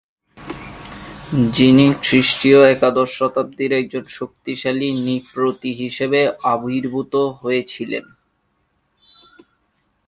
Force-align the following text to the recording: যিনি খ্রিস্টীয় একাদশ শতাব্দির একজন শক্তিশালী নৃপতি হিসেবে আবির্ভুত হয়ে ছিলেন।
যিনি 1.53 1.85
খ্রিস্টীয় 2.01 2.59
একাদশ 2.69 3.09
শতাব্দির 3.17 3.71
একজন 3.73 4.03
শক্তিশালী 4.09 4.87
নৃপতি 4.97 5.71
হিসেবে 5.73 6.19
আবির্ভুত 6.43 7.13
হয়ে 7.39 7.61
ছিলেন। 7.63 8.05